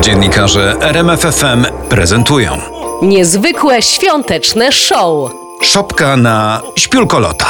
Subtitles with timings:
[0.00, 2.58] Dziennikarze RMFFM prezentują
[3.02, 5.30] Niezwykłe świąteczne show.
[5.62, 7.46] Szopka na śpiulkolota.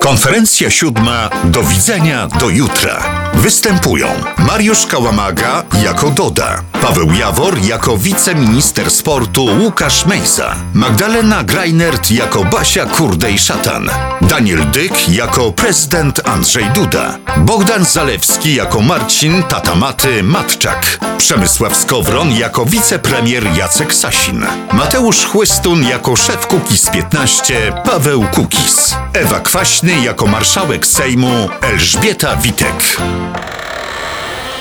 [0.00, 1.30] Konferencja siódma.
[1.44, 3.23] Do widzenia do jutra.
[3.44, 12.44] Występują Mariusz Kałamaga jako Doda, Paweł Jawor jako wiceminister sportu Łukasz Mejza, Magdalena Greinert jako
[12.44, 13.90] Basia Kurdej-Szatan,
[14.20, 22.64] Daniel Dyk jako prezydent Andrzej Duda, Bogdan Zalewski jako Marcin Tatamaty Matczak, Przemysław Skowron jako
[22.66, 30.86] wicepremier Jacek Sasin, Mateusz Chłystun jako szef Kukiz 15 Paweł Kukiz, Ewa Kwaśny jako marszałek
[30.86, 32.96] Sejmu Elżbieta Witek.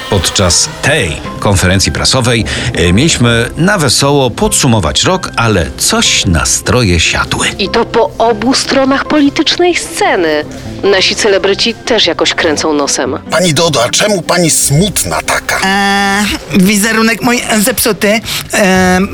[0.09, 7.47] Podczas tej konferencji prasowej e, mieliśmy na wesoło podsumować rok, ale coś nastroje siadły.
[7.59, 10.45] I to po obu stronach politycznej sceny.
[10.83, 13.19] Nasi celebryci też jakoś kręcą nosem.
[13.31, 15.59] Pani Dodo, a czemu pani smutna taka?
[15.65, 16.25] Eee,
[16.59, 18.07] wizerunek mój zepsuty.
[18.07, 18.21] Eee,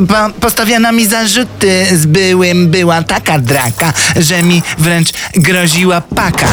[0.07, 2.67] po, postawiono mi zarzuty z byłym.
[2.67, 6.47] Była taka draka, że mi wręcz groziła paka.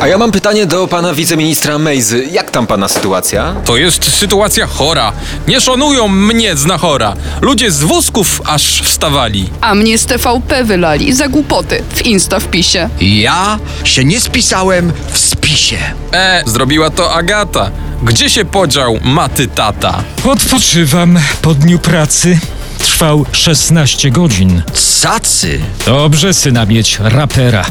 [0.00, 2.24] A ja mam pytanie do pana wiceministra Mejzy.
[2.30, 3.54] Jak tam pana sytuacja?
[3.64, 5.12] To jest sytuacja chora.
[5.48, 7.16] Nie szanują mnie znachora.
[7.40, 9.50] Ludzie z wózków aż wstawali.
[9.60, 12.88] A mnie z TVP wylali za głupoty w Insta wpisie.
[13.00, 15.78] Ja się nie spisałem w spisie.
[16.12, 17.70] E, zrobiła to Agata.
[18.02, 20.02] Gdzie się podział maty tata?
[20.24, 22.38] Odpoczywam po dniu pracy.
[22.78, 24.62] Trwał 16 godzin.
[25.02, 25.60] Cacy.
[25.86, 27.64] Dobrze syna mieć rapera.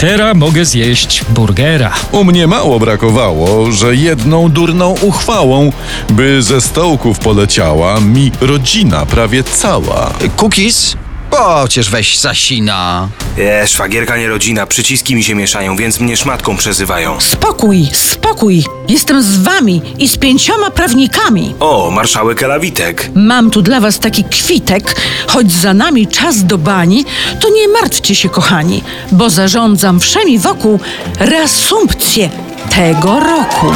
[0.00, 1.92] Teraz mogę zjeść burgera.
[2.12, 5.72] U mnie mało brakowało, że jedną durną uchwałą,
[6.10, 10.12] by ze stołków poleciała mi rodzina prawie cała.
[10.36, 10.96] Cookies?
[11.44, 13.08] Pocież weź Sasina.
[13.38, 17.20] E, szwagierka nie rodzina, przyciski mi się mieszają, więc mnie szmatką przezywają.
[17.20, 18.64] Spokój, spokój.
[18.88, 21.54] Jestem z wami i z pięcioma prawnikami.
[21.60, 23.10] O, marszałek Elawitek.
[23.14, 27.04] Mam tu dla was taki kwitek, choć za nami czas do bani,
[27.40, 30.80] to nie martwcie się, kochani, bo zarządzam wszemi wokół
[31.18, 32.30] reasumpcję
[32.70, 33.66] tego roku.